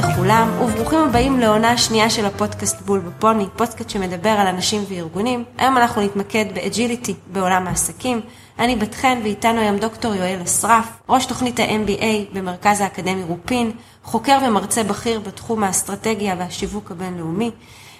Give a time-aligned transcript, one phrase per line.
[0.00, 5.44] לכולם, וברוכים הבאים לעונה השנייה של הפודקאסט בול בפוני, פודקאסט שמדבר על אנשים וארגונים.
[5.58, 8.20] היום אנחנו נתמקד ב agility בעולם העסקים.
[8.58, 13.72] אני בת חן ואיתנו היום דוקטור יואל אסרף, ראש תוכנית ה-MBA במרכז האקדמי רופין,
[14.04, 17.50] חוקר ומרצה בכיר בתחום האסטרטגיה והשיווק הבינלאומי.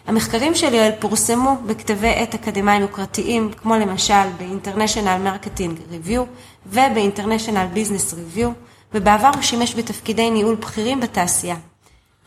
[0.06, 6.20] המחקרים של יואל פורסמו בכתבי עת אקדמיים יוקרתיים, כמו למשל ב-International Marketing Review
[6.66, 8.48] וב-International Business Review,
[8.94, 11.56] ובעבר הוא שימש בתפקידי ניהול בכירים בתעשייה.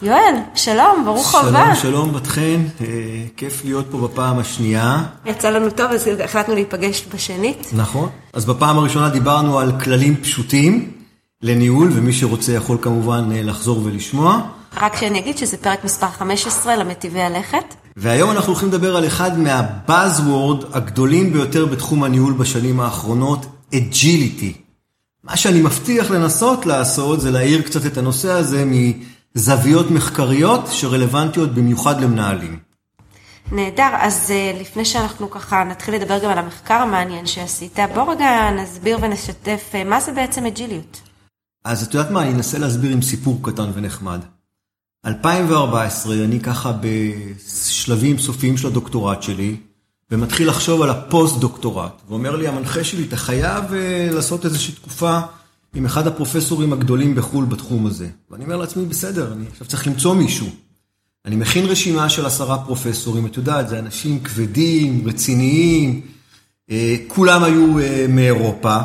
[0.02, 1.64] יואל, שלום, ברוך הבא.
[1.64, 2.88] שלום, שלום, בת חן, אה,
[3.38, 5.04] כיף להיות פה בפעם השנייה.
[5.26, 7.70] יצא לנו טוב, אז החלטנו להיפגש בשנית.
[7.74, 8.10] נכון.
[8.34, 10.92] אז בפעם הראשונה דיברנו על כללים פשוטים
[11.42, 14.42] לניהול, ומי שרוצה יכול כמובן אה, לחזור ולשמוע.
[14.82, 17.76] רק שאני אגיד שזה פרק מספר 15 למטיבי הלכת.
[17.98, 23.46] והיום אנחנו הולכים לדבר על אחד מהבאזוורד הגדולים ביותר בתחום הניהול בשנים האחרונות,
[23.76, 24.54] agility.
[25.24, 28.66] מה שאני מבטיח לנסות לעשות זה להעיר קצת את הנושא הזה
[29.36, 32.60] מזוויות מחקריות שרלוונטיות במיוחד למנהלים.
[33.52, 38.52] נהדר, אז אה, לפני שאנחנו ככה נתחיל לדבר גם על המחקר המעניין שעשית, בוא רגע
[38.52, 41.02] נסביר ונשתף אה, מה זה בעצם אג'יליות.
[41.66, 44.20] אז את יודעת מה, אני אנסה להסביר עם סיפור קטן ונחמד.
[45.06, 49.58] 2014, אני ככה בשלבים סופיים של הדוקטורט שלי,
[50.12, 55.20] ומתחיל לחשוב על הפוסט-דוקטורט, ואומר לי המנחה שלי, אתה חייב אה, לעשות איזושהי תקופה
[55.74, 58.08] עם אחד הפרופסורים הגדולים בחו"ל בתחום הזה.
[58.32, 60.48] ואני אומר לעצמי, בסדר, אני עכשיו צריך למצוא מישהו.
[61.26, 66.02] אני מכין רשימה של עשרה פרופסורים, את יודעת, זה אנשים כבדים, רציניים,
[66.72, 68.78] אה, כולם היו אה, מאירופה,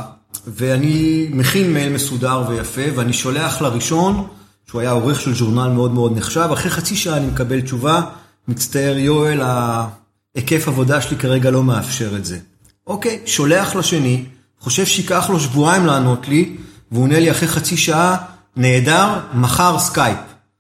[0.46, 4.26] ואני מכין מייל מסודר ויפה, ואני שולח לראשון,
[4.66, 8.02] שהוא היה עורך של ז'ורנל מאוד מאוד נחשב, אחרי חצי שעה אני מקבל תשובה,
[8.48, 12.38] מצטער יואל, ההיקף עבודה שלי כרגע לא מאפשר את זה.
[12.86, 14.24] אוקיי, שולח לשני,
[14.60, 16.56] חושב שייקח לו שבועיים לענות לי,
[16.92, 18.16] והוא עונה לי אחרי חצי שעה,
[18.56, 20.18] נהדר, מחר סקייפ.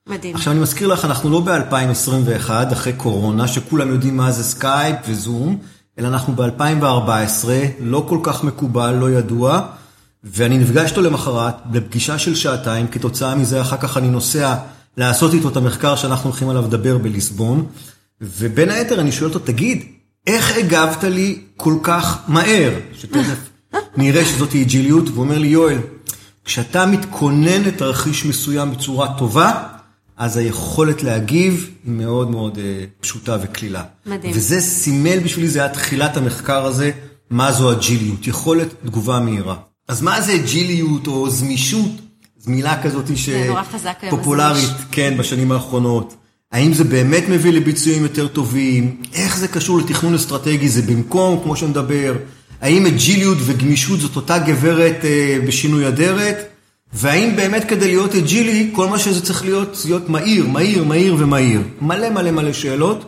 [0.08, 0.34] מדהים.
[0.34, 5.58] עכשיו אני מזכיר לך, אנחנו לא ב-2021, אחרי קורונה, שכולם יודעים מה זה סקייפ וזום,
[5.98, 7.48] אלא אנחנו ב-2014,
[7.80, 9.60] לא כל כך מקובל, לא ידוע,
[10.24, 14.54] ואני נפגש איתו למחרת, בפגישה של שעתיים, כתוצאה מזה אחר כך אני נוסע
[14.96, 17.66] לעשות איתו את המחקר שאנחנו הולכים עליו לדבר בליסבון,
[18.20, 19.84] ובין היתר אני שואל אותו, תגיד,
[20.26, 22.72] איך הגבת לי כל כך מהר?
[22.94, 23.38] שתכף
[23.96, 25.78] נראה שזאת אג'יליות, והוא אומר לי, יואל,
[26.48, 29.62] כשאתה מתכונן לתרחיש מסוים בצורה טובה,
[30.16, 33.84] אז היכולת להגיב היא מאוד מאוד אה, פשוטה וקלילה.
[34.06, 34.32] מדהים.
[34.36, 36.90] וזה סימל בשבילי, זה היה תחילת המחקר הזה,
[37.30, 39.56] מה זו אג'יליות, יכולת תגובה מהירה.
[39.88, 41.90] אז מה זה אג'יליות או זמישות?
[42.38, 44.70] זו מילה כזאת שפופולרית.
[44.90, 46.14] כן, בשנים האחרונות.
[46.52, 49.02] האם זה באמת מביא לביצועים יותר טובים?
[49.14, 50.68] איך זה קשור לתכנון אסטרטגי?
[50.68, 52.14] זה במקום, כמו שנדבר?
[52.60, 56.36] האם אג'יליות וגמישות זאת אותה גברת אה, בשינוי אדרת?
[56.92, 61.16] והאם באמת כדי להיות אג'ילי, כל מה שזה צריך להיות, זה להיות מהיר, מהיר, מהיר
[61.18, 61.60] ומהיר?
[61.80, 63.04] מלא מלא מלא שאלות.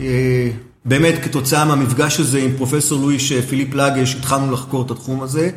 [0.00, 0.50] אה,
[0.84, 5.50] באמת, כתוצאה מהמפגש הזה עם פרופסור לואיש אה, פיליפ לגש, התחלנו לחקור את התחום הזה,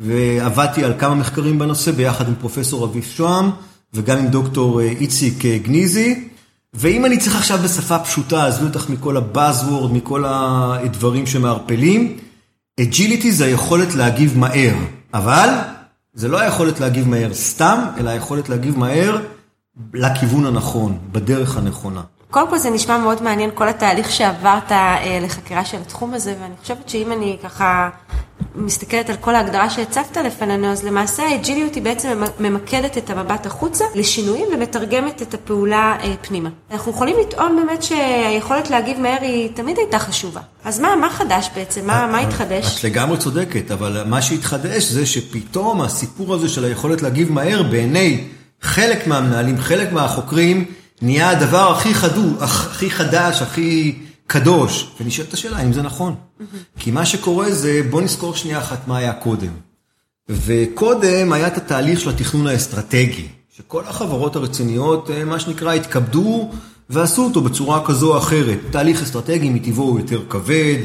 [0.00, 3.50] ועבדתי על כמה מחקרים בנושא, ביחד עם פרופסור אביב שוהם,
[3.94, 6.28] וגם עם דוקטור אה, איציק אה, גניזי.
[6.74, 12.16] ואם אני צריך עכשיו בשפה פשוטה, עזבי אותך מכל ה buzzword, מכל הדברים שמערפלים,
[12.80, 14.74] agility זה היכולת להגיב מהר,
[15.14, 15.48] אבל
[16.14, 19.18] זה לא היכולת להגיב מהר סתם, אלא היכולת להגיב מהר
[19.94, 22.02] לכיוון הנכון, בדרך הנכונה.
[22.34, 26.54] קודם כל זה נשמע מאוד מעניין, כל התהליך שעברת אה, לחקירה של התחום הזה, ואני
[26.62, 27.88] חושבת שאם אני ככה
[28.54, 33.84] מסתכלת על כל ההגדרה שהצבת לפנינו, אז למעשה האג'יליות היא בעצם ממקדת את המבט החוצה
[33.94, 36.48] לשינויים ומתרגמת את הפעולה אה, פנימה.
[36.70, 40.40] אנחנו יכולים לטעון באמת שהיכולת להגיב מהר היא תמיד הייתה חשובה.
[40.64, 41.86] אז מה, מה חדש בעצם?
[41.86, 42.78] מה, מה התחדש?
[42.78, 48.24] את לגמרי צודקת, אבל מה שהתחדש זה שפתאום הסיפור הזה של היכולת להגיב מהר בעיני
[48.62, 50.64] חלק מהמנהלים, חלק מהחוקרים,
[51.04, 54.90] נהיה הדבר הכי חדו, הכי חדש, הכי קדוש.
[55.00, 56.14] ונשאלת השאלה אם זה נכון.
[56.78, 59.52] כי מה שקורה זה, בוא נזכור שנייה אחת מה היה קודם.
[60.28, 66.50] וקודם היה את התהליך של התכנון האסטרטגי, שכל החברות הרציניות, אה, מה שנקרא, התכבדו
[66.90, 68.58] ועשו אותו בצורה כזו או אחרת.
[68.70, 70.76] תהליך אסטרטגי מטבעו הוא יותר כבד,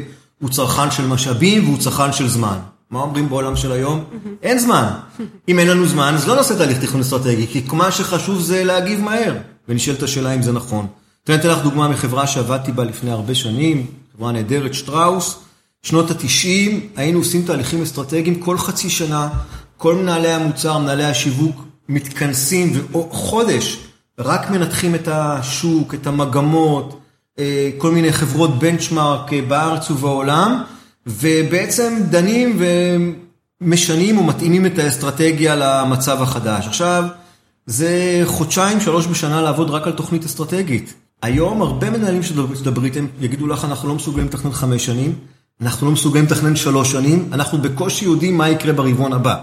[0.42, 2.58] הוא צרכן של משאבים והוא צרכן של זמן.
[2.92, 4.04] מה אומרים בעולם של היום?
[4.44, 4.90] אין זמן.
[5.50, 9.02] אם אין לנו זמן, אז לא נעשה תהליך תכנון אסטרטגי, כי מה שחשוב זה להגיב
[9.02, 9.34] מהר.
[9.70, 10.88] ונשאלת השאלה אם זה נכון.
[11.30, 13.86] אני אתן לך דוגמה מחברה שעבדתי בה לפני הרבה שנים,
[14.16, 15.40] חברה נהדרת, שטראוס.
[15.84, 19.30] שנות ה-90 היינו עושים תהליכים אסטרטגיים כל חצי שנה,
[19.78, 23.80] כל מנהלי המוצר, מנהלי השיווק, מתכנסים וחודש,
[24.20, 27.00] רק מנתחים את השוק, את המגמות,
[27.40, 30.64] אה, כל מיני חברות בנצ'מארק אה, בארץ ובעולם,
[31.08, 32.62] ובעצם דנים
[33.62, 36.68] ומשנים או מתאימים את האסטרטגיה למצב החדש.
[36.68, 37.04] עכשיו,
[37.70, 40.94] זה חודשיים, שלוש בשנה לעבוד רק על תוכנית אסטרטגית.
[41.22, 45.16] היום הרבה מנהלים שתדבר איתם יגידו לך, אנחנו לא מסוגלים לתכנן חמש שנים,
[45.62, 49.36] אנחנו לא מסוגלים לתכנן שלוש שנים, אנחנו בקושי יודעים מה יקרה ברבעון הבא.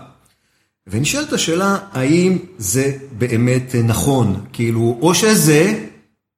[0.86, 4.40] ונשאלת השאלה, האם זה באמת נכון?
[4.52, 5.84] כאילו, או שזה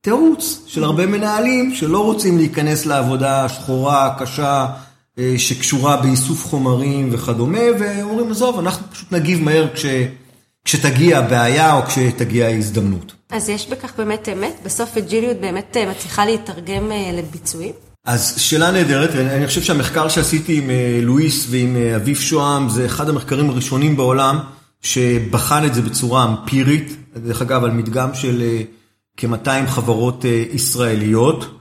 [0.00, 4.66] תירוץ של הרבה מנהלים שלא רוצים להיכנס לעבודה שחורה, קשה,
[5.18, 9.86] אה, שקשורה באיסוף חומרים וכדומה, ואומרים, עזוב, אנחנו פשוט נגיב מהר כש,
[10.68, 13.14] כשתגיע בעיה או כשתגיע הזדמנות.
[13.30, 14.54] אז יש בכך באמת אמת?
[14.64, 17.72] בסוף אג'יליות באמת אה, מצליחה להתרגם אה, לביצועים?
[18.06, 20.70] אז שאלה נהדרת, אני חושב שהמחקר שעשיתי עם
[21.02, 24.38] לואיס ועם אביב שוהם זה אחד המחקרים הראשונים בעולם
[24.80, 28.42] שבחן את זה בצורה אמפירית, דרך אגב על מדגם של
[29.16, 31.54] כ-200 חברות ישראליות.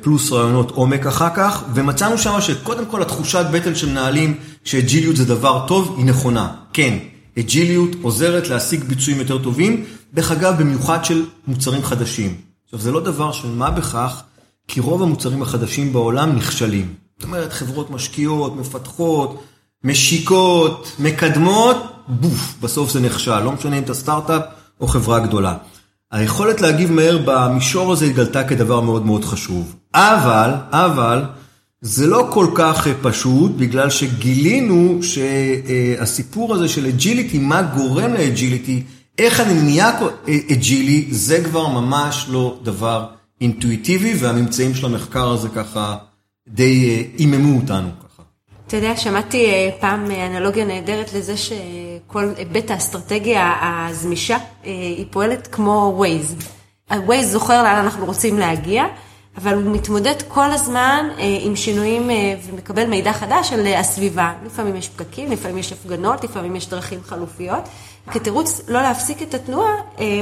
[0.00, 4.34] פלוס רעיונות עומק אחר כך, ומצאנו שם שקודם כל התחושת בטן של מנהלים
[4.64, 6.48] שאג'יליות זה דבר טוב, היא נכונה.
[6.72, 6.98] כן,
[7.38, 9.84] אג'יליות עוזרת להשיג ביצועים יותר טובים,
[10.14, 12.36] דרך אגב במיוחד של מוצרים חדשים.
[12.64, 14.22] עכשיו זה לא דבר של מה בכך,
[14.68, 16.94] כי רוב המוצרים החדשים בעולם נכשלים.
[17.16, 19.42] זאת אומרת, חברות משקיעות, מפתחות,
[19.84, 21.76] משיקות, מקדמות,
[22.08, 24.42] בוף, בסוף זה נכשל, לא משנה אם אתה סטארט-אפ
[24.80, 25.56] או חברה גדולה.
[26.12, 29.76] היכולת להגיב מהר במישור הזה התגלתה כדבר מאוד מאוד חשוב.
[29.94, 31.22] אבל, אבל,
[31.84, 38.82] זה לא כל כך פשוט, בגלל שגילינו שהסיפור הזה של agility, מה גורם ל agility,
[39.18, 39.90] איך אני נהיה
[40.52, 43.06] אג'ילי, זה כבר ממש לא דבר
[43.40, 45.96] אינטואיטיבי, והממצאים של המחקר הזה ככה
[46.48, 47.88] די עיממו אותנו.
[48.66, 55.06] אתה יודע, שמעתי אה, פעם אה, אנלוגיה נהדרת לזה שכל היבט האסטרטגיה הגמישה, אה, היא
[55.10, 56.44] פועלת כמו Waze.
[56.90, 58.84] ה-Waze זוכר לאן אנחנו רוצים להגיע,
[59.36, 61.06] אבל הוא מתמודד כל הזמן
[61.40, 62.10] עם שינויים
[62.50, 64.32] ומקבל מידע חדש על הסביבה.
[64.46, 67.68] לפעמים יש פקקים, לפעמים יש הפגנות, לפעמים יש דרכים חלופיות.
[68.10, 69.72] כתירוץ לא להפסיק את התנועה,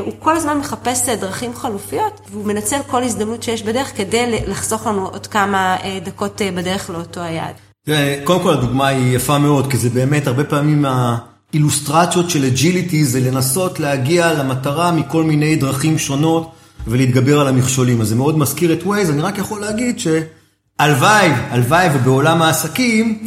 [0.01, 5.09] הוא כל הזמן מחפש דרכים חלופיות, והוא מנצל כל הזדמנות שיש בדרך כדי לחסוך לנו
[5.09, 7.55] עוד כמה דקות בדרך לאותו היעד.
[7.87, 13.05] תראה, קודם כל הדוגמה היא יפה מאוד, כי זה באמת הרבה פעמים האילוסטרציות של agility
[13.05, 16.51] זה לנסות להגיע למטרה מכל מיני דרכים שונות
[16.87, 18.01] ולהתגבר על המכשולים.
[18.01, 23.25] אז זה מאוד מזכיר את ווייז, אני רק יכול להגיד שהלוואי, הלוואי ובעולם העסקים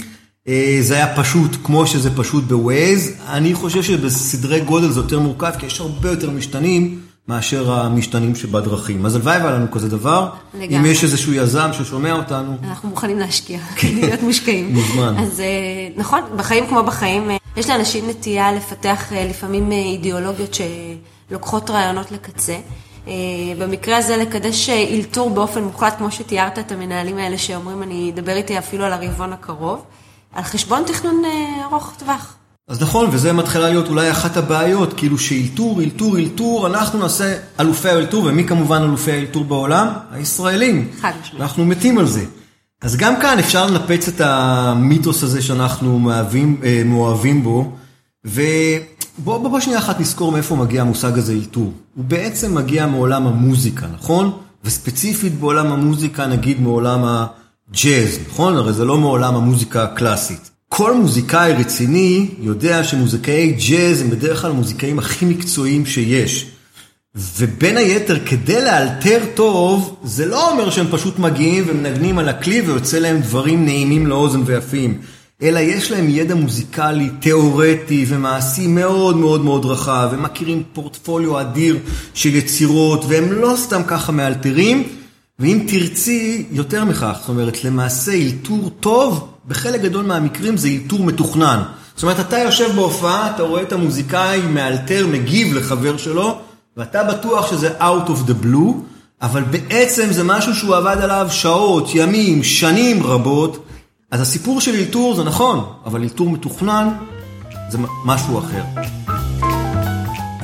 [0.47, 3.11] אה, זה היה פשוט כמו שזה פשוט בווייז.
[3.27, 6.99] אני חושב שבסדרי גודל זה יותר מורכב, כי יש הרבה יותר משתנים.
[7.27, 9.05] מאשר המשתנים שבדרכים.
[9.05, 10.29] אז הלוואי והיה לנו כזה דבר.
[10.53, 10.77] לגמרי.
[10.77, 12.57] אם יש איזשהו יזם ששומע אותנו.
[12.63, 14.73] אנחנו מוכנים להשקיע, כדי להיות מושקעים.
[14.73, 15.15] מוזמן.
[15.17, 15.45] אז אה,
[15.95, 20.57] נכון, בחיים כמו בחיים, אה, יש לאנשים נטייה לפתח לפעמים אידיאולוגיות
[21.29, 22.55] שלוקחות רעיונות לקצה.
[23.59, 28.57] במקרה הזה לקדש אילתור באופן מוחלט, כמו שתיארת את המנהלים האלה שאומרים, אני אדבר איתי
[28.57, 29.83] אפילו על הרבעון הקרוב,
[30.33, 31.23] על חשבון תכנון
[31.63, 32.35] ארוך טווח.
[32.67, 37.89] אז נכון, וזה מתחילה להיות אולי אחת הבעיות, כאילו שאילתור, אילתור, אילתור, אנחנו נעשה אלופי
[37.89, 39.87] האילתור, ומי כמובן אלופי האילתור בעולם?
[40.11, 40.91] הישראלים.
[41.01, 41.41] חד משמעית.
[41.41, 42.25] אנחנו מתים על זה.
[42.81, 47.71] אז גם כאן אפשר לנפץ את המיתוס הזה שאנחנו מאוהבים, אה, מאוהבים בו,
[48.25, 48.43] ובואו
[49.17, 51.73] בוא שנייה אחת נזכור מאיפה מגיע המושג הזה אילתור.
[51.95, 54.31] הוא בעצם מגיע מעולם המוזיקה, נכון?
[54.63, 58.57] וספציפית בעולם המוזיקה, נגיד מעולם הג'אז, נכון?
[58.57, 60.49] הרי זה לא מעולם המוזיקה הקלאסית.
[60.69, 66.47] כל מוזיקאי רציני יודע שמוזיקאי ג'אז הם בדרך כלל המוזיקאים הכי מקצועיים שיש.
[67.15, 72.99] ובין היתר, כדי לאלתר טוב, זה לא אומר שהם פשוט מגיעים ומנגנים על הכלי ויוצא
[72.99, 75.01] להם דברים נעימים לאוזן ויפים,
[75.43, 81.77] אלא יש להם ידע מוזיקלי, תיאורטי ומעשי מאוד מאוד מאוד רחב, הם מכירים פורטפוליו אדיר
[82.13, 84.83] של יצירות, והם לא סתם ככה מאלתרים,
[85.39, 91.63] ואם תרצי, יותר מכך, זאת אומרת, למעשה אלתור טוב בחלק גדול מהמקרים זה איתור מתוכנן.
[91.95, 96.37] זאת אומרת, אתה יושב בהופעה, אתה רואה את המוזיקאי מאלתר, מגיב לחבר שלו,
[96.77, 98.73] ואתה בטוח שזה out of the blue,
[99.21, 103.65] אבל בעצם זה משהו שהוא עבד עליו שעות, ימים, שנים רבות.
[104.13, 106.87] אז הסיפור של אלתור זה נכון, אבל אלתור מתוכנן
[107.69, 108.63] זה משהו אחר.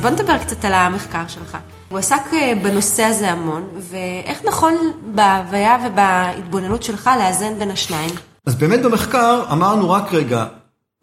[0.01, 1.57] בוא נדבר קצת על המחקר שלך.
[1.89, 4.73] הוא עסק אה, בנושא הזה המון, ואיך נכון
[5.15, 8.09] בהוויה ובהתבוננות שלך לאזן בין השניים?
[8.45, 10.45] אז באמת במחקר אמרנו רק רגע,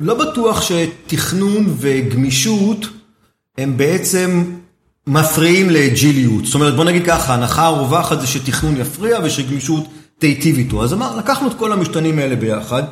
[0.00, 2.86] לא בטוח שתכנון וגמישות
[3.58, 4.44] הם בעצם
[5.06, 6.44] מפריעים לאג'יליות.
[6.44, 9.84] זאת אומרת, בוא נגיד ככה, ההנחה הרווחת זה שתכנון יפריע ושגמישות
[10.18, 10.84] תיטיב איתו.
[10.84, 12.82] אז אמר, לקחנו את כל המשתנים האלה ביחד,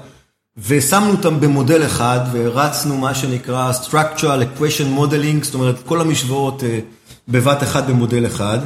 [0.68, 6.78] ושמנו אותם במודל אחד, והרצנו מה שנקרא structural equation modeling, זאת אומרת, כל המשוואות אה,
[7.28, 8.58] בבת אחת במודל אחד.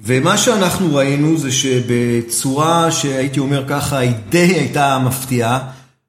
[0.00, 5.58] ומה שאנחנו ראינו זה שבצורה שהייתי אומר ככה, היא די הייתה מפתיעה,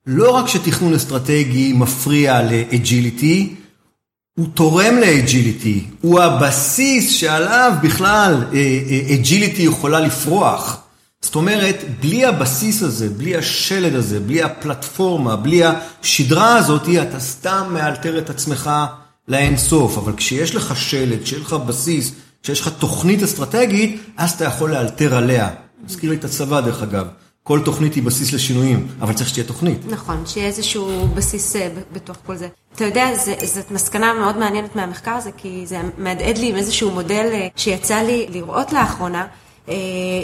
[0.07, 3.55] לא רק שתכנון אסטרטגי מפריע ל agility,
[4.37, 8.43] הוא תורם ל agility, הוא הבסיס שעליו בכלל
[9.13, 10.82] agility יכולה לפרוח.
[11.23, 17.63] זאת אומרת, בלי הבסיס הזה, בלי השלד הזה, בלי הפלטפורמה, בלי השדרה הזאת, אתה סתם
[17.73, 18.71] מאלתר את עצמך
[19.27, 19.97] לאין סוף.
[19.97, 22.11] אבל כשיש לך שלד, כשיש לך בסיס,
[22.43, 25.49] כשיש לך תוכנית אסטרטגית, אז אתה יכול לאלתר עליה.
[25.85, 27.07] מזכיר לי את הצבא, דרך אגב.
[27.43, 29.79] כל תוכנית היא בסיס לשינויים, אבל צריך שתהיה תוכנית.
[29.89, 32.47] נכון, שיהיה איזשהו בסיס אה, בתוך כל זה.
[32.75, 33.09] אתה יודע,
[33.43, 37.95] זאת מסקנה מאוד מעניינת מהמחקר הזה, כי זה מהדהד לי עם איזשהו מודל אה, שיצא
[37.95, 39.25] לי לראות לאחרונה.
[39.69, 39.75] אה,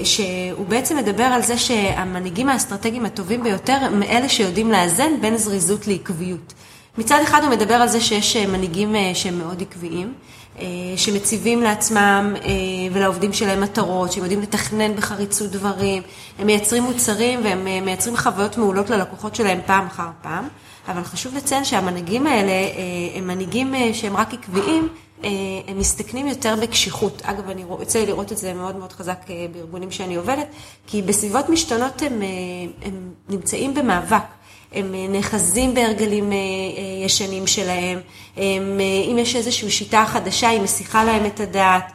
[0.03, 5.87] שהוא בעצם מדבר על זה שהמנהיגים האסטרטגיים הטובים ביותר הם אלה שיודעים לאזן בין זריזות
[5.87, 6.53] לעקביות.
[6.97, 10.13] מצד אחד הוא מדבר על זה שיש מנהיגים שהם מאוד עקביים,
[10.95, 12.35] שמציבים לעצמם
[12.93, 16.03] ולעובדים שלהם מטרות, שהם יודעים לתכנן בחריצות דברים,
[16.39, 20.47] הם מייצרים מוצרים והם מייצרים חוויות מעולות ללקוחות שלהם פעם אחר פעם.
[20.87, 22.53] אבל חשוב לציין שהמנהיגים האלה
[23.15, 24.87] הם מנהיגים שהם רק עקביים,
[25.67, 27.21] הם מסתכנים יותר בקשיחות.
[27.25, 27.63] אגב, אני
[27.95, 30.47] לי לראות את זה מאוד מאוד חזק בארגונים שאני עובדת,
[30.87, 32.21] כי בסביבות משתנות הם,
[32.81, 34.23] הם נמצאים במאבק.
[34.71, 36.31] הם נאחזים בהרגלים
[37.05, 37.99] ישנים שלהם,
[38.37, 38.79] הם,
[39.11, 41.91] אם יש איזושהי שיטה חדשה, היא מסיחה להם את הדעת,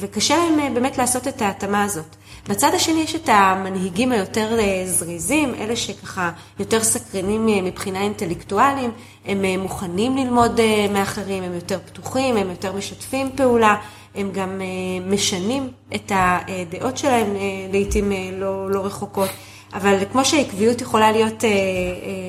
[0.00, 2.16] וקשה להם באמת לעשות את ההתאמה הזאת.
[2.48, 4.56] בצד השני יש את המנהיגים היותר
[4.86, 8.90] זריזים, אלה שככה יותר סקרנים מבחינה אינטלקטואליים,
[9.24, 10.60] הם מוכנים ללמוד
[10.92, 13.76] מאחרים, הם יותר פתוחים, הם יותר משתפים פעולה,
[14.14, 14.60] הם גם
[15.06, 17.36] משנים את הדעות שלהם
[17.72, 19.28] לעיתים לא, לא רחוקות.
[19.74, 21.44] אבל כמו שהעקביות יכולה להיות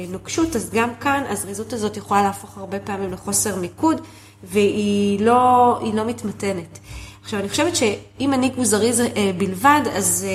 [0.10, 4.01] נוקשות, אז גם כאן הזריזות הזאת יכולה להפוך הרבה פעמים לחוסר מיקוד,
[4.43, 6.79] והיא לא, לא מתמתנת.
[7.23, 9.01] עכשיו, אני חושבת שאם מנהיג הוא זריז
[9.37, 10.25] בלבד, אז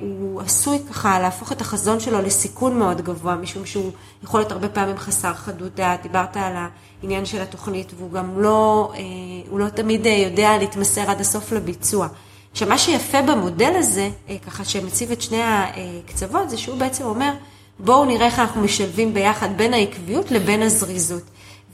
[0.00, 3.90] הוא עשוי ככה להפוך את החזון שלו לסיכון מאוד גבוה, משום שהוא
[4.24, 6.02] יכול להיות הרבה פעמים חסר חדות דעת.
[6.02, 6.52] דיברת על
[7.02, 8.92] העניין של התוכנית, והוא גם לא,
[9.50, 12.08] הוא לא תמיד יודע להתמסר עד הסוף לביצוע.
[12.52, 14.08] עכשיו, מה שיפה במודל הזה,
[14.46, 17.32] ככה שמציב את שני הקצוות, זה שהוא בעצם אומר,
[17.78, 21.22] בואו נראה איך אנחנו משלבים ביחד בין העקביות לבין הזריזות.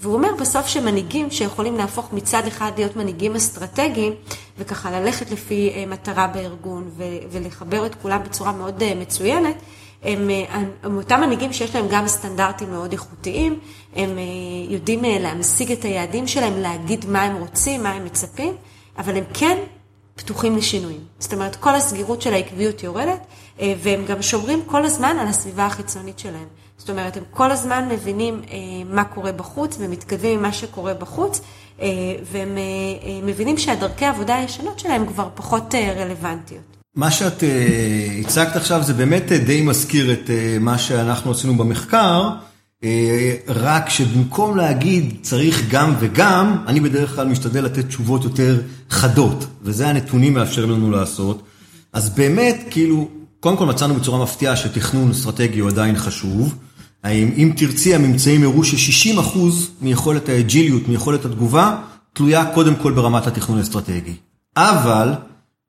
[0.00, 4.12] והוא אומר בסוף שמנהיגים שיכולים להפוך מצד אחד להיות מנהיגים אסטרטגיים,
[4.58, 6.90] וככה ללכת לפי מטרה בארגון
[7.30, 9.54] ולחבר את כולם בצורה מאוד מצוינת,
[10.02, 10.30] הם,
[10.82, 13.58] הם אותם מנהיגים שיש להם גם סטנדרטים מאוד איכותיים,
[13.96, 14.18] הם
[14.68, 18.54] יודעים להמשיג את היעדים שלהם, להגיד מה הם רוצים, מה הם מצפים,
[18.98, 19.58] אבל הם כן
[20.18, 21.00] פתוחים לשינויים.
[21.18, 23.20] זאת אומרת, כל הסגירות של העקביות יורדת,
[23.58, 26.46] והם גם שומרים כל הזמן על הסביבה החיצונית שלהם.
[26.78, 28.56] זאת אומרת, הם כל הזמן מבינים אה,
[28.94, 31.40] מה קורה בחוץ ומתכתבים עם מה שקורה בחוץ,
[31.80, 31.86] אה,
[32.32, 36.76] והם אה, מבינים שהדרכי העבודה הישנות שלהם כבר פחות אה, רלוונטיות.
[36.96, 42.22] מה שאת אה, הצגת עכשיו זה באמת די מזכיר את אה, מה שאנחנו עשינו במחקר,
[42.22, 42.47] אה,
[43.48, 49.88] רק שבמקום להגיד צריך גם וגם, אני בדרך כלל משתדל לתת תשובות יותר חדות, וזה
[49.88, 51.42] הנתונים מאפשרים לנו לעשות.
[51.92, 53.08] אז באמת, כאילו,
[53.40, 56.54] קודם כל מצאנו בצורה מפתיעה שתכנון אסטרטגי הוא עדיין חשוב.
[57.04, 59.38] אם תרצי, הממצאים הראו ש-60%
[59.80, 61.76] מיכולת האג'יליות, מיכולת התגובה,
[62.12, 64.14] תלויה קודם כל ברמת התכנון האסטרטגי.
[64.56, 65.12] אבל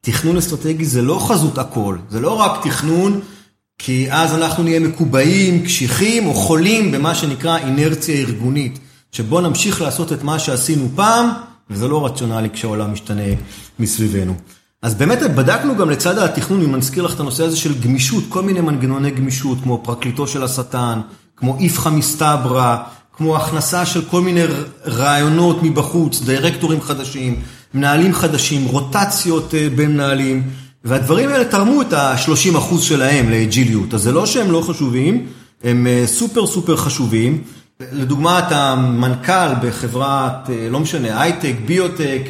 [0.01, 3.19] תכנון אסטרטגי זה לא חזות הכל, זה לא רק תכנון,
[3.79, 8.79] כי אז אנחנו נהיה מקובעים, קשיחים או חולים במה שנקרא אינרציה ארגונית,
[9.11, 11.29] שבו נמשיך לעשות את מה שעשינו פעם,
[11.69, 13.23] וזה לא רציונלי כשהעולם משתנה
[13.79, 14.33] מסביבנו.
[14.81, 18.41] אז באמת בדקנו גם לצד התכנון, אם נזכיר לך את הנושא הזה של גמישות, כל
[18.41, 21.01] מיני מנגנוני גמישות, כמו פרקליטו של השטן,
[21.35, 22.77] כמו איפכא מסתברא,
[23.17, 24.43] כמו הכנסה של כל מיני
[24.85, 27.41] רעיונות מבחוץ, דירקטורים חדשים,
[27.73, 30.43] מנהלים חדשים, רוטציות בין מנהלים,
[30.83, 33.93] והדברים האלה תרמו את ה-30% שלהם לאג'יליות.
[33.93, 35.27] אז זה לא שהם לא חשובים,
[35.63, 37.43] הם סופר סופר חשובים.
[37.91, 42.21] לדוגמה, אתה מנכ"ל בחברת, לא משנה, הייטק, ביוטק,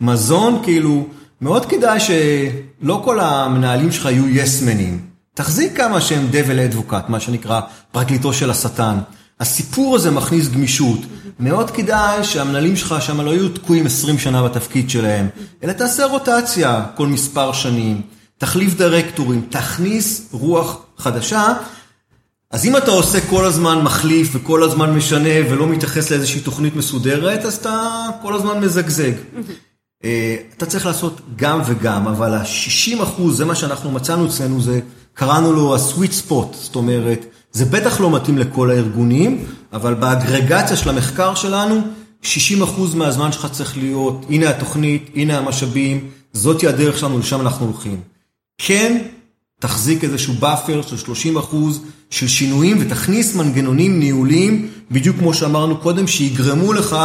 [0.00, 1.06] מזון, כאילו,
[1.40, 5.00] מאוד כדאי שלא כל המנהלים שלך יהיו יסמנים.
[5.34, 7.60] תחזיק כמה שהם דבל אדבוקט, מה שנקרא
[7.92, 8.98] פרקליטו של השטן.
[9.42, 10.98] הסיפור הזה מכניס גמישות.
[11.40, 15.28] מאוד כדאי שהמנהלים שלך שם לא יהיו תקועים 20 שנה בתפקיד שלהם,
[15.62, 18.02] אלא תעשה רוטציה כל מספר שנים,
[18.38, 21.54] תחליף דירקטורים, תכניס רוח חדשה.
[22.50, 27.44] אז אם אתה עושה כל הזמן מחליף וכל הזמן משנה ולא מתייחס לאיזושהי תוכנית מסודרת,
[27.44, 29.12] אז אתה כל הזמן מזגזג.
[30.56, 34.80] אתה צריך לעשות גם וגם, אבל ה-60 אחוז, זה מה שאנחנו מצאנו אצלנו, זה
[35.14, 40.88] קראנו לו ה-sweet spot, זאת אומרת, זה בטח לא מתאים לכל הארגונים, אבל באגרגציה של
[40.88, 41.80] המחקר שלנו,
[42.22, 47.66] 60 אחוז מהזמן שלך צריך להיות, הנה התוכנית, הנה המשאבים, זאתי הדרך שלנו, לשם אנחנו
[47.66, 48.00] הולכים.
[48.58, 49.02] כן,
[49.60, 51.80] תחזיק איזשהו buffer של 30 אחוז
[52.10, 56.96] של שינויים ותכניס מנגנונים ניהוליים, בדיוק כמו שאמרנו קודם, שיגרמו לך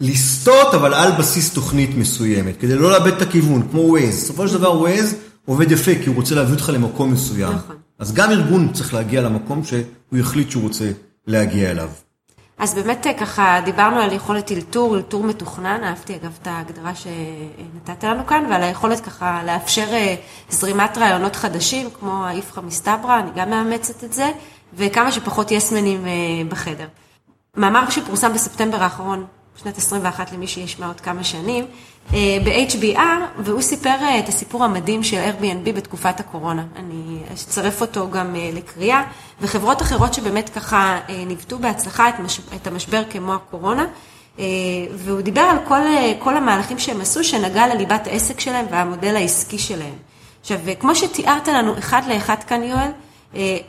[0.00, 4.22] לסטות, אבל על בסיס תוכנית מסוימת, כדי לא לאבד את הכיוון, כמו Waze.
[4.22, 5.14] בסופו של דבר Waze
[5.46, 7.52] עובד יפה, כי הוא רוצה להביא אותך למקום מסוים.
[7.54, 7.76] נכון.
[7.98, 10.90] אז גם ארגון צריך להגיע למקום שהוא החליט שהוא רוצה
[11.26, 11.90] להגיע אליו.
[12.58, 18.26] אז באמת ככה דיברנו על יכולת אלתור, אלתור מתוכנן, אהבתי אגב את ההגדרה שנתת לנו
[18.26, 20.14] כאן, ועל היכולת ככה לאפשר אה,
[20.50, 24.30] זרימת רעיונות חדשים, כמו האיפכא מסתברא, אני גם מאמצת את זה,
[24.74, 26.12] וכמה שפחות יסמנים אה,
[26.48, 26.86] בחדר.
[27.56, 29.26] מאמר שפורסם בספטמבר האחרון,
[29.56, 31.70] שנת 21 למי שישמע עוד כמה שנים, אה,
[32.12, 32.98] ב-HBR,
[33.38, 36.64] והוא סיפר את הסיפור המדהים של Airbnb בתקופת הקורונה.
[36.76, 39.02] אני אצרף אותו גם לקריאה,
[39.40, 42.40] וחברות אחרות שבאמת ככה ניווטו בהצלחה את, מש...
[42.56, 43.86] את המשבר כמו הקורונה,
[44.94, 45.80] והוא דיבר על כל,
[46.18, 49.94] כל המהלכים שהם עשו, שנגע לליבת העסק שלהם והמודל העסקי שלהם.
[50.40, 52.90] עכשיו, כמו שתיארת לנו אחד לאחד כאן, יואל,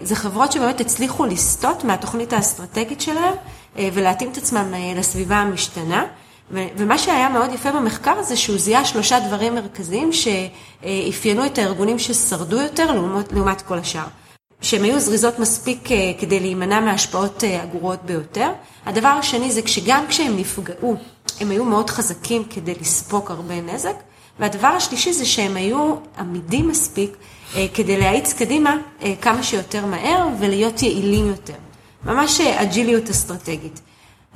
[0.01, 3.33] זה חברות שבאמת הצליחו לסטות מהתוכנית האסטרטגית שלהם
[3.75, 6.05] ולהתאים את עצמם לסביבה המשתנה.
[6.51, 12.61] ומה שהיה מאוד יפה במחקר זה שהוא זיהה שלושה דברים מרכזיים שאפיינו את הארגונים ששרדו
[12.61, 14.07] יותר לעומת, לעומת כל השאר.
[14.61, 15.89] שהן היו זריזות מספיק
[16.19, 18.51] כדי להימנע מההשפעות הגרועות ביותר.
[18.85, 20.95] הדבר השני זה שגם כשהם נפגעו,
[21.39, 23.95] הם היו מאוד חזקים כדי לספוג הרבה נזק.
[24.39, 27.17] והדבר השלישי זה שהם היו עמידים מספיק
[27.73, 28.77] כדי להאיץ קדימה
[29.21, 31.53] כמה שיותר מהר ולהיות יעילים יותר.
[32.05, 33.79] ממש אג'יליות אסטרטגית.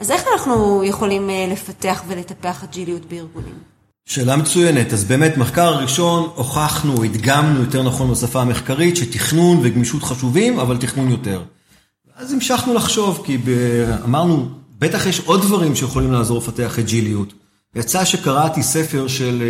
[0.02, 3.54] אז איך אנחנו יכולים לפתח ולטפח אג'יליות בארגונים?
[4.06, 4.94] שאלה מצוינת.
[4.94, 11.10] אז באמת, מחקר הראשון, הוכחנו, הדגמנו יותר נכון בשפה המחקרית, שתכנון וגמישות חשובים, אבל תכנון
[11.10, 11.42] יותר.
[12.16, 13.38] אז המשכנו לחשוב, כי
[14.04, 17.34] אמרנו, בטח יש עוד דברים שיכולים לעזור לפתח אג'יליות.
[17.76, 19.44] יצא שקראתי ספר של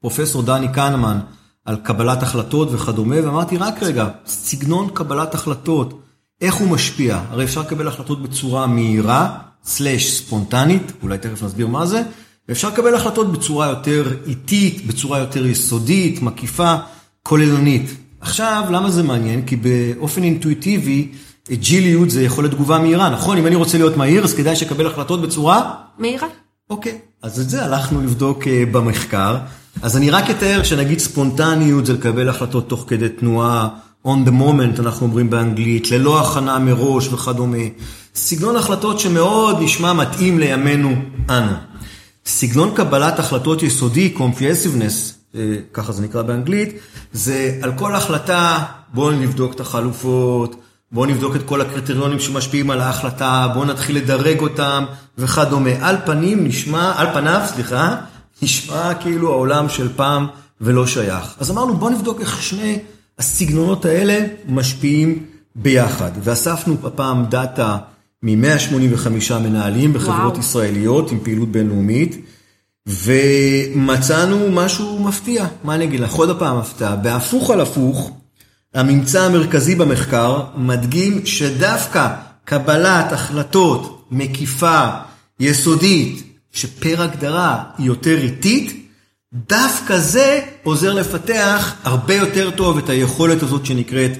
[0.00, 1.18] פרופסור דני קנמן
[1.64, 6.01] על קבלת החלטות וכדומה, ואמרתי, רק רגע, סגנון קבלת החלטות,
[6.42, 7.20] איך הוא משפיע?
[7.30, 12.02] הרי אפשר לקבל החלטות בצורה מהירה, סלש ספונטנית, אולי תכף נסביר מה זה,
[12.48, 16.74] ואפשר לקבל החלטות בצורה יותר איטית, בצורה יותר יסודית, מקיפה,
[17.22, 17.90] כוללנית.
[18.20, 19.42] עכשיו, למה זה מעניין?
[19.46, 21.08] כי באופן אינטואיטיבי,
[21.52, 23.38] אג'יליות זה יכולת תגובה מהירה, נכון?
[23.38, 25.74] אם אני רוצה להיות מהיר, אז כדאי שקבל החלטות בצורה...
[25.98, 26.28] מהירה.
[26.70, 29.36] אוקיי, אז את זה הלכנו לבדוק במחקר.
[29.82, 33.68] אז אני רק אתאר שנגיד ספונטניות זה לקבל החלטות תוך כדי תנועה,
[34.06, 37.56] on the moment אנחנו אומרים באנגלית, ללא הכנה מראש וכדומה.
[38.14, 40.94] סגנון החלטות שמאוד נשמע מתאים לימינו
[41.30, 41.52] אנו.
[42.26, 45.36] סגנון קבלת החלטות יסודי, comprehensiveness,
[45.72, 46.78] ככה זה נקרא באנגלית,
[47.12, 48.58] זה על כל החלטה,
[48.94, 50.56] בואו נבדוק את החלופות,
[50.92, 54.84] בואו נבדוק את כל הקריטריונים שמשפיעים על ההחלטה, בואו נתחיל לדרג אותם
[55.18, 55.70] וכדומה.
[55.80, 57.96] על פנים נשמע, על פניו, סליחה,
[58.42, 60.26] נשמע כאילו העולם של פעם
[60.60, 61.34] ולא שייך.
[61.40, 62.78] אז אמרנו, בואו נבדוק איך שני
[63.22, 65.18] הסגנונות האלה משפיעים
[65.54, 66.10] ביחד.
[66.22, 67.78] ואספנו הפעם דאטה
[68.22, 70.40] מ-185 מנהלים בחברות וואו.
[70.40, 72.16] ישראליות עם פעילות בינלאומית,
[72.86, 75.46] ומצאנו משהו מפתיע.
[75.64, 76.12] מה אני אגיד לך?
[76.12, 76.96] עוד הפעם הפתעה.
[76.96, 78.10] בהפוך על הפוך,
[78.74, 82.08] הממצא המרכזי במחקר מדגים שדווקא
[82.44, 84.88] קבלת החלטות מקיפה,
[85.40, 88.81] יסודית, שפר הגדרה היא יותר איטית,
[89.34, 94.12] דווקא זה עוזר לפתח הרבה יותר טוב את היכולת הזאת שנקראת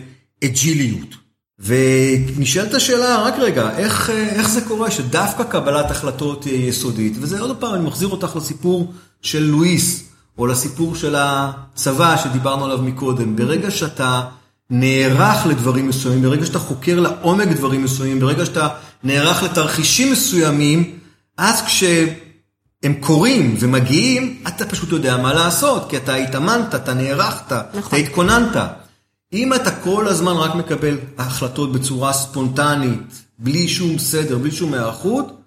[0.45, 1.15] אג'יליות.
[1.59, 7.75] ונשאלת השאלה, רק רגע, איך, איך זה קורה שדווקא קבלת החלטות יסודית, וזה עוד פעם,
[7.75, 10.05] אני מחזיר אותך לסיפור של לואיס,
[10.39, 13.37] או לסיפור של הצבא שדיברנו עליו מקודם.
[13.37, 14.23] ברגע שאתה
[14.71, 18.69] נערך לדברים מסוימים, ברגע שאתה חוקר לעומק דברים מסוימים, ברגע שאתה
[19.05, 20.99] נערך לתרחישים מסוימים,
[21.39, 21.63] אז
[22.83, 27.81] כשהם קורים ומגיעים, אתה פשוט יודע מה לעשות, כי אתה התאמנת, אתה נערכת, נכון.
[27.89, 28.57] אתה התכוננת.
[29.33, 35.41] אם אתה כל הזמן רק מקבל החלטות בצורה ספונטנית, בלי שום סדר, בלי שום היערכות,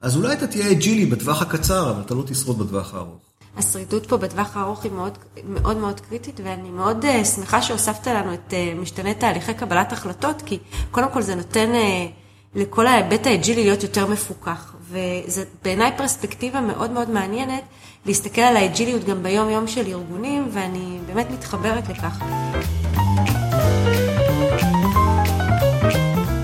[0.00, 3.20] אז אולי אתה תהיה אג'ילי בטווח הקצר, אבל אתה לא תשרוד בטווח הארוך.
[3.56, 8.34] השרידות פה בטווח הארוך היא מאוד מאוד, מאוד קריטית, ואני מאוד uh, שמחה שהוספת לנו
[8.34, 10.58] את uh, משתנה תהליכי קבלת החלטות, כי
[10.90, 12.23] קודם כל זה נותן uh,
[12.54, 14.74] לכל ההיבט האג'ילי להיות יותר מפוקח.
[14.90, 17.62] וזה בעיניי פרספקטיבה מאוד מאוד מעניינת
[18.06, 22.18] להסתכל על האג'יליות גם ביום יום של ארגונים, ואני באמת מתחברת לכך.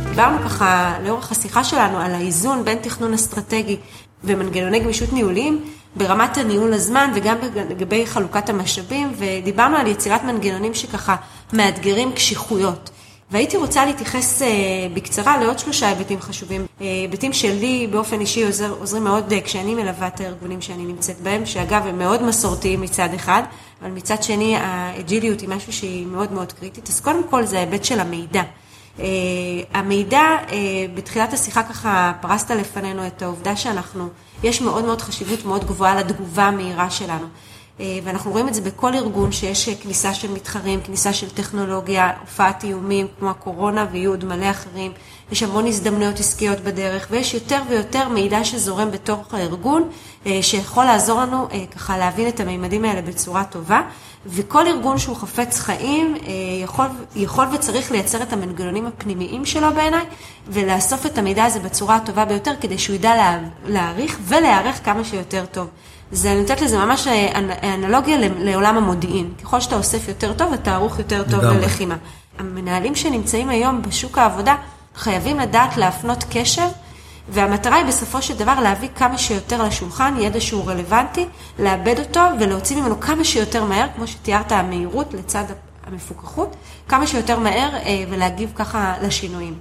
[0.08, 3.76] דיברנו ככה לאורך השיחה שלנו על האיזון בין תכנון אסטרטגי
[4.24, 5.64] ומנגנוני גמישות ניהוליים
[5.96, 7.36] ברמת הניהול הזמן וגם
[7.70, 11.16] לגבי חלוקת המשאבים, ודיברנו על יצירת מנגנונים שככה
[11.52, 12.90] מאתגרים קשיחויות.
[13.30, 14.42] והייתי רוצה להתייחס
[14.94, 16.66] בקצרה לעוד שלושה היבטים חשובים.
[16.80, 21.86] היבטים שלי באופן אישי עוזר, עוזרים מאוד כשאני מלווה את הארגונים שאני נמצאת בהם, שאגב
[21.86, 23.42] הם מאוד מסורתיים מצד אחד,
[23.82, 26.88] אבל מצד שני האג'יליות היא משהו שהיא מאוד מאוד קריטית.
[26.88, 28.42] אז קודם כל זה ההיבט של המידע.
[28.96, 29.02] Uh,
[29.74, 30.52] המידע, uh,
[30.94, 34.08] בתחילת השיחה ככה פרסת לפנינו את העובדה שאנחנו,
[34.42, 37.26] יש מאוד מאוד חשיבות מאוד גבוהה לתגובה המהירה שלנו.
[37.80, 42.64] Uh, ואנחנו רואים את זה בכל ארגון שיש כניסה של מתחרים, כניסה של טכנולוגיה, הופעת
[42.64, 44.92] איומים כמו הקורונה ויהיו עוד מלא אחרים.
[45.32, 49.88] יש המון הזדמנויות עסקיות בדרך ויש יותר ויותר מידע שזורם בתוך הארגון
[50.40, 53.82] שיכול לעזור לנו ככה להבין את המימדים האלה בצורה טובה.
[54.26, 60.04] וכל ארגון שהוא חפץ חיים אה, יכול, יכול וצריך לייצר את המנגנונים הפנימיים שלו בעיניי,
[60.48, 65.44] ולאסוף את המידע הזה בצורה הטובה ביותר, כדי שהוא ידע לה, להעריך ולהיערך כמה שיותר
[65.52, 65.66] טוב.
[66.12, 67.38] זה, אני נותנת לזה ממש אה,
[67.74, 69.30] אנלוגיה לעולם המודיעין.
[69.42, 71.96] ככל שאתה אוסף יותר טוב, אתה ערוך יותר טוב ללחימה.
[72.38, 74.56] המנהלים שנמצאים היום בשוק העבודה
[74.96, 76.68] חייבים לדעת להפנות קשב
[77.28, 81.26] והמטרה היא בסופו של דבר להביא כמה שיותר לשולחן ידע שהוא רלוונטי,
[81.58, 85.44] לאבד אותו ולהוציא ממנו כמה שיותר מהר, כמו שתיארת, המהירות לצד
[85.86, 86.56] המפוקחות,
[86.88, 89.54] כמה שיותר מהר אה, ולהגיב ככה לשינויים.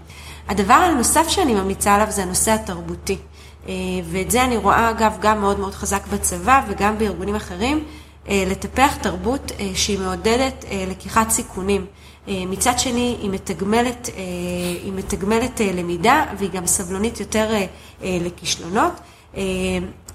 [0.48, 3.18] הדבר הנוסף שאני ממליצה עליו זה הנושא התרבותי.
[3.68, 3.74] אה,
[4.12, 7.84] ואת זה אני רואה אגב גם מאוד מאוד חזק בצבא וגם בארגונים אחרים,
[8.30, 11.86] אה, לטפח תרבות שהיא מעודדת לקיחת סיכונים.
[12.30, 14.24] אה, מצד שני, היא מתגמלת, אה,
[14.84, 17.50] היא מתגמלת אה, למידה והיא גם סבלונית יותר
[18.02, 18.94] לכישלונות.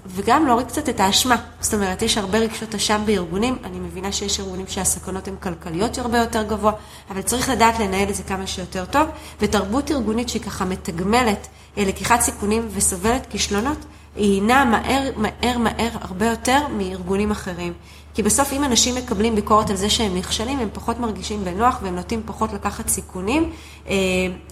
[0.07, 1.35] וגם להוריד קצת את האשמה.
[1.59, 6.17] זאת אומרת, יש הרבה רגשות אשם בארגונים, אני מבינה שיש ארגונים שהסכנות הן כלכליות הרבה
[6.17, 6.71] יותר גבוה,
[7.09, 9.07] אבל צריך לדעת לנהל את זה כמה שיותר טוב,
[9.41, 13.77] ותרבות ארגונית שהיא ככה מתגמלת לקיחת סיכונים וסובלת כישלונות,
[14.15, 17.73] היא נעה מהר, מהר, מהר הרבה יותר מארגונים אחרים.
[18.15, 21.95] כי בסוף אם אנשים מקבלים ביקורת על זה שהם נכשלים, הם פחות מרגישים בנוח והם
[21.95, 23.51] נוטים פחות לקחת סיכונים,
[23.87, 23.95] אה,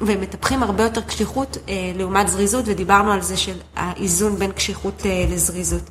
[0.01, 5.05] והם מטפחים הרבה יותר קשיחות אה, לעומת זריזות, ודיברנו על זה של האיזון בין קשיחות
[5.05, 5.89] אה, לזריזות.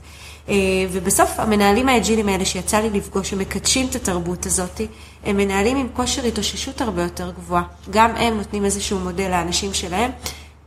[0.92, 4.80] ובסוף המנהלים האג'ילים האלה שיצא לי לפגוש, שמקדשים את התרבות הזאת,
[5.24, 7.62] הם מנהלים עם כושר התאוששות הרבה יותר גבוהה.
[7.90, 10.10] גם הם נותנים איזשהו מודל לאנשים שלהם.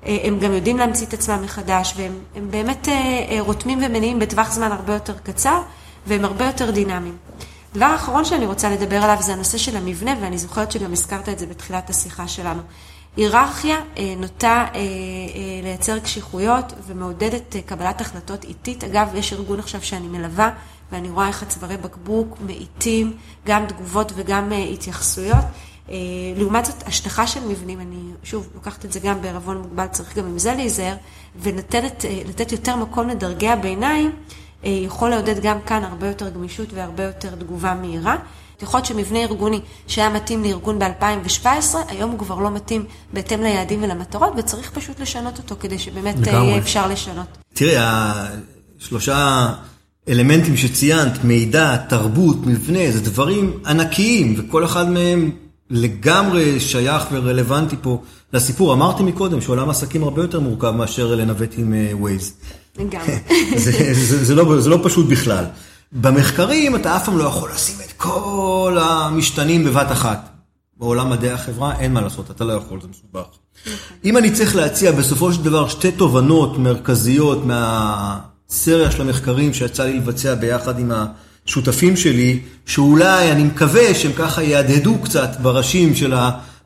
[0.05, 2.87] הם גם יודעים להמציא את עצמם מחדש, והם באמת
[3.39, 5.61] רותמים ומניעים בטווח זמן הרבה יותר קצר.
[6.07, 7.17] והם הרבה יותר דינמיים.
[7.73, 11.39] דבר אחרון שאני רוצה לדבר עליו זה הנושא של המבנה, ואני זוכרת שגם הזכרת את
[11.39, 12.61] זה בתחילת השיחה שלנו.
[13.17, 14.81] היררכיה אה, נוטה אה, אה,
[15.63, 18.83] לייצר קשיחויות ומעודדת קבלת החלטות איטית.
[18.83, 20.49] אגב, יש ארגון עכשיו שאני מלווה,
[20.91, 23.13] ואני רואה איך הצווארי בקבוק מאיטים
[23.45, 25.45] גם תגובות וגם התייחסויות.
[26.35, 30.25] לעומת זאת, השטחה של מבנים, אני שוב לוקחת את זה גם בערבון מוגבל, צריך גם
[30.25, 30.95] עם זה להיזהר,
[31.39, 34.11] ולתת יותר מקום לדרגי הביניים.
[34.65, 38.15] אה, יכול לעודד גם כאן הרבה יותר גמישות והרבה יותר תגובה מהירה.
[38.61, 41.47] יכול להיות שמבנה ארגוני שהיה מתאים לארגון ב-2017,
[41.87, 46.33] היום הוא כבר לא מתאים בהתאם ליעדים ולמטרות, וצריך פשוט לשנות אותו כדי שבאמת אה,
[46.33, 47.27] יהיה אפשר לשנות.
[47.53, 49.49] תראי, השלושה
[50.09, 55.31] אלמנטים שציינת, מידע, תרבות, מבנה, זה דברים ענקיים, וכל אחד מהם
[55.69, 58.01] לגמרי שייך ורלוונטי פה
[58.33, 58.73] לסיפור.
[58.73, 62.33] אמרתי מקודם שעולם עסקים הרבה יותר מורכב מאשר לנווט עם ווייז.
[62.79, 63.15] אה, לגמרי.
[63.63, 65.45] זה, זה, זה, לא, זה לא פשוט בכלל.
[65.91, 70.29] במחקרים אתה אף פעם לא יכול לשים את כל המשתנים בבת אחת.
[70.77, 73.27] בעולם מדעי החברה אין מה לעשות, אתה לא יכול, זה מסובך.
[74.05, 79.93] אם אני צריך להציע בסופו של דבר שתי תובנות מרכזיות מהסריה של המחקרים שיצא לי
[79.93, 80.91] לבצע ביחד עם
[81.45, 86.13] השותפים שלי, שאולי אני מקווה שהם ככה יהדהדו קצת בראשים של.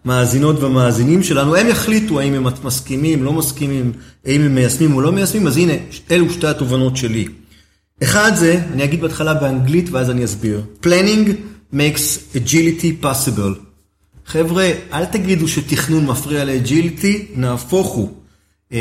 [0.06, 3.92] המאזינות והמאזינים שלנו, הם יחליטו האם הם מסכימים, לא מסכימים,
[4.26, 5.74] האם הם מיישמים או לא מיישמים, אז הנה,
[6.12, 7.28] אלו שתי התובנות שלי.
[8.04, 10.62] אחד זה, אני אגיד בהתחלה באנגלית ואז אני אסביר.
[10.84, 11.30] Planning
[11.74, 13.60] makes agility possible.
[14.26, 18.10] חבר'ה, אל תגידו שתכנון מפריע ל agility, נהפוך הוא.
[18.72, 18.74] Uh,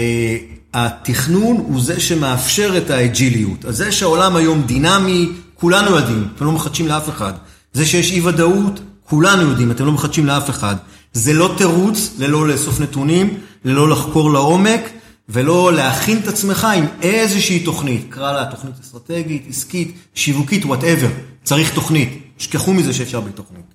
[0.75, 3.65] התכנון הוא זה שמאפשר את האג'יליות.
[3.65, 5.29] אז זה שהעולם היום דינמי,
[5.61, 7.33] כולנו יודעים, אתם לא מחדשים לאף אחד.
[7.73, 10.77] זה שיש אי ודאות, כולנו יודעים, אתם לא מחדשים לאף אחד.
[11.13, 14.81] זה לא תירוץ ללא לאסוף נתונים, ללא לחקור לעומק,
[15.29, 18.07] ולא להכין את עצמך עם איזושהי תוכנית.
[18.09, 21.09] קרא לה תוכנית אסטרטגית, עסקית, שיווקית, whatever.
[21.45, 22.23] צריך תוכנית.
[22.39, 23.75] שכחו מזה שאפשר בלי תוכנית.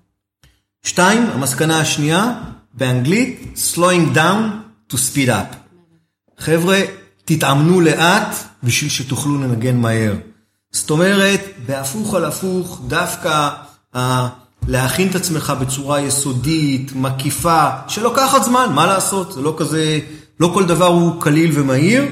[0.83, 2.33] שתיים, המסקנה השנייה,
[2.73, 4.41] באנגלית, slowing down
[4.93, 5.55] to speed up.
[6.39, 6.81] חבר'ה,
[7.25, 10.13] תתאמנו לאט בשביל שתוכלו לנגן מהר.
[10.73, 13.49] זאת אומרת, בהפוך על הפוך, דווקא
[14.67, 19.31] להכין את עצמך בצורה יסודית, מקיפה, שלוקחת זמן, מה לעשות?
[19.31, 19.99] זה לא כזה,
[20.39, 22.03] לא כל דבר הוא קליל ומהיר.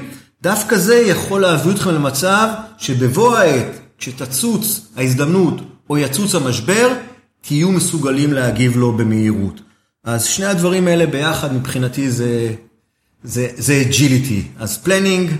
[0.42, 2.48] דווקא זה יכול להביא אתכם למצב
[2.78, 3.66] שבבוא העת,
[3.98, 5.54] כשתצוץ ההזדמנות
[5.90, 6.92] או יצוץ המשבר,
[7.40, 9.60] תהיו מסוגלים להגיב לו במהירות.
[10.04, 12.54] אז שני הדברים האלה ביחד מבחינתי זה,
[13.24, 14.62] זה, זה agility.
[14.62, 15.30] אז planning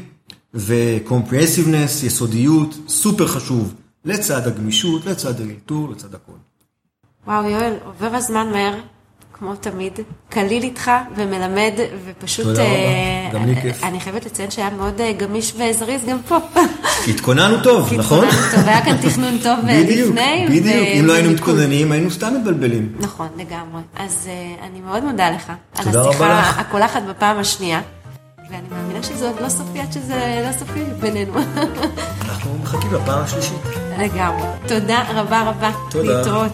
[0.54, 6.32] ו-comprehensiveness, יסודיות, סופר חשוב, לצד הגמישות, לצד האלתור, לצד הכל.
[7.26, 8.74] וואו, יואל, עובר הזמן מהר,
[9.32, 9.92] כמו תמיד,
[10.28, 11.72] קליל איתך ומלמד,
[12.04, 12.44] ופשוט...
[12.46, 13.84] תודה רבה, אה, גם לי כיף.
[13.84, 16.38] אני חייבת לציין שהיה מאוד אה, גמיש וזריז גם פה.
[17.08, 18.24] התכוננו טוב, נכון?
[18.24, 20.46] התכוננו טוב, היה כאן תכנון טוב אה, בדיוק, לפני.
[20.48, 20.66] בדיוק.
[20.66, 21.30] ו- אם לא היינו.
[21.30, 22.92] מתכוננים, היינו סתם מתבלבלים.
[23.00, 23.82] נכון, לגמרי.
[23.96, 25.52] אז אה, אני מאוד מודה לך.
[25.72, 26.58] תודה על רבה השיחה לך.
[26.58, 27.80] הקולחת בפעם השנייה.
[28.52, 31.32] ואני מאמינה שזה עוד לא סופי עד שזה לא סופי בינינו.
[32.24, 33.62] אנחנו מחכים לפעם השלישית.
[33.98, 34.46] לגמרי.
[34.68, 35.70] תודה רבה רבה.
[35.90, 36.18] תודה.
[36.18, 36.52] להתראות.